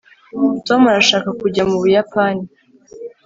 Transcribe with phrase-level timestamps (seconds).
[0.67, 2.45] tom arashaka kujya mu buyapani